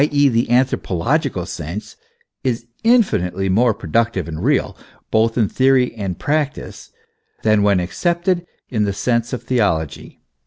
e., 0.09 0.29
the 0.29 0.47
anthropo 0.47 0.97
logical 0.97 1.45
sense, 1.45 1.95
is 2.43 2.65
infinitely 2.83 3.47
more 3.49 3.71
productive 3.71 4.27
and 4.27 4.43
real, 4.43 4.75
both 5.11 5.37
in 5.37 5.47
theory 5.47 5.93
and 5.93 6.17
practice, 6.17 6.91
than 7.43 7.61
when 7.61 7.79
accepted 7.79 8.47
in 8.67 8.83
the 8.85 8.93
sense 8.93 9.31
of 9.31 9.43
theo 9.43 9.75
PREFACE. 9.75 9.77
Xlll 9.77 9.77
logy. 10.07 10.19